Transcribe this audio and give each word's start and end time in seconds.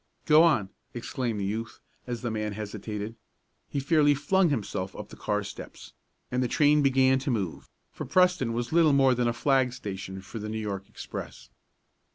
"Go 0.25 0.41
on!" 0.41 0.69
exclaimed 0.95 1.39
the 1.39 1.45
youth, 1.45 1.79
as 2.07 2.23
the 2.23 2.31
man 2.31 2.53
hesitated. 2.53 3.15
He 3.69 3.79
fairly 3.79 4.15
flung 4.15 4.49
himself 4.49 4.95
up 4.95 5.09
the 5.09 5.15
car 5.15 5.43
steps, 5.43 5.93
and 6.31 6.41
the 6.41 6.47
train 6.47 6.81
began 6.81 7.19
to 7.19 7.29
move, 7.29 7.69
for 7.91 8.05
Preston 8.07 8.51
was 8.53 8.73
little 8.73 8.93
more 8.93 9.13
than 9.13 9.27
a 9.27 9.31
flag 9.31 9.73
station 9.73 10.19
for 10.23 10.39
the 10.39 10.49
New 10.49 10.57
York 10.57 10.89
express. 10.89 11.49